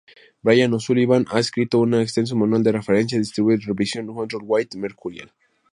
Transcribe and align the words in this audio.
Bryan 0.41 0.73
O'Sullivan 0.73 1.27
ha 1.31 1.37
escrito 1.39 1.77
un 1.85 1.93
extenso 1.93 2.35
manual 2.35 2.63
de 2.63 2.71
referencia, 2.71 3.19
Distributed 3.19 3.67
revision 3.67 4.07
control 4.15 4.45
with 4.47 4.73
Mercurial. 4.73 5.29